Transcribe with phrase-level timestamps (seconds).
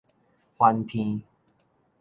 [0.57, 1.21] 反天